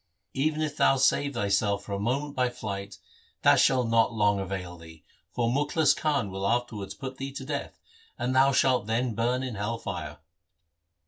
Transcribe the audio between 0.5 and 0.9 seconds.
if